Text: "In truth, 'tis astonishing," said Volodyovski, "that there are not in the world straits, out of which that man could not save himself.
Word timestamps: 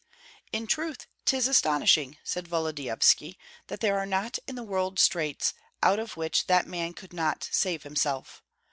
"In 0.51 0.65
truth, 0.65 1.05
'tis 1.25 1.47
astonishing," 1.47 2.17
said 2.23 2.47
Volodyovski, 2.47 3.37
"that 3.67 3.81
there 3.81 3.99
are 3.99 4.05
not 4.07 4.39
in 4.47 4.55
the 4.55 4.63
world 4.63 4.97
straits, 4.97 5.53
out 5.83 5.99
of 5.99 6.17
which 6.17 6.47
that 6.47 6.65
man 6.65 6.93
could 6.93 7.13
not 7.13 7.47
save 7.51 7.83
himself. 7.83 8.41